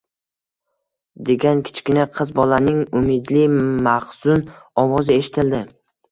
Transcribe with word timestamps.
degan 1.25 1.59
kichkina 1.67 2.05
qizbolaning 2.15 2.79
umidli, 3.01 3.43
maxzun 3.89 4.41
ovozi 4.85 5.19
eshitildi 5.25 5.61